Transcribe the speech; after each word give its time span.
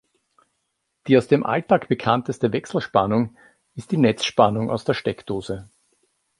Die 1.05 1.15
aus 1.15 1.27
dem 1.27 1.45
Alltag 1.45 1.87
bekannteste 1.87 2.51
Wechselspannung 2.53 3.37
ist 3.75 3.91
die 3.91 3.97
Netzspannung 3.97 4.71
aus 4.71 4.83
der 4.83 4.95
Steckdose. 4.95 5.69